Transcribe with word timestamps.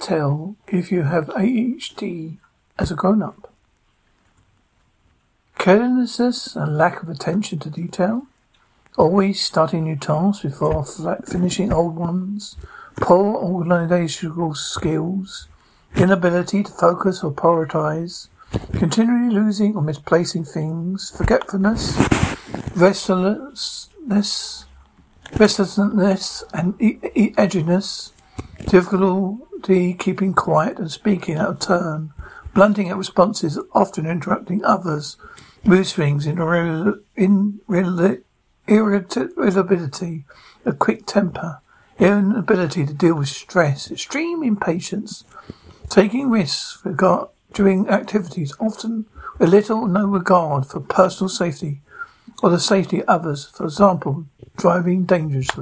tell 0.00 0.56
if 0.68 0.90
you 0.90 1.02
have 1.02 1.26
ADHD 1.28 2.38
as 2.78 2.90
a 2.90 2.94
grown 2.96 3.22
up? 3.22 3.52
Carelessness 5.58 6.56
and 6.56 6.76
lack 6.78 7.02
of 7.02 7.08
attention 7.08 7.58
to 7.60 7.70
detail? 7.70 8.26
Always 8.96 9.40
starting 9.40 9.84
new 9.84 9.96
tasks 9.96 10.42
before 10.42 10.84
finishing 10.84 11.72
old 11.72 11.96
ones? 11.96 12.56
Poor 12.96 13.36
organizational 13.36 14.54
skills? 14.54 15.46
Inability 15.94 16.62
to 16.62 16.70
focus 16.72 17.22
or 17.22 17.30
prioritize? 17.30 18.28
Continually 18.72 19.32
losing 19.32 19.76
or 19.76 19.82
misplacing 19.82 20.44
things? 20.44 21.12
Forgetfulness? 21.16 21.96
Restlessness? 22.74 24.64
Restlessness 25.38 26.42
and 26.54 26.80
e- 26.80 26.98
e- 27.14 27.30
edginess? 27.32 28.10
Difficult 28.68 29.49
Keeping 29.62 30.32
quiet 30.32 30.78
and 30.78 30.90
speaking 30.90 31.36
out 31.36 31.50
of 31.50 31.58
turn, 31.58 32.14
blunting 32.54 32.88
at 32.88 32.96
responses, 32.96 33.58
often 33.74 34.06
interrupting 34.06 34.64
others, 34.64 35.16
mood 35.64 35.86
swings 35.86 36.26
in, 36.26 36.36
irre- 36.36 37.00
in 37.14 37.60
irritability, 38.66 40.24
a 40.64 40.72
quick 40.72 41.04
temper, 41.04 41.60
inability 41.98 42.86
to 42.86 42.94
deal 42.94 43.14
with 43.16 43.28
stress, 43.28 43.90
extreme 43.90 44.42
impatience, 44.42 45.24
taking 45.90 46.30
risks, 46.30 46.80
forgot 46.82 47.30
doing 47.52 47.86
activities, 47.88 48.54
often 48.60 49.04
with 49.38 49.50
little 49.50 49.86
no 49.86 50.06
regard 50.06 50.64
for 50.64 50.80
personal 50.80 51.28
safety 51.28 51.82
or 52.42 52.48
the 52.48 52.60
safety 52.60 53.00
of 53.02 53.08
others, 53.08 53.44
for 53.46 53.64
example, 53.64 54.24
driving 54.56 55.04
dangerously. 55.04 55.58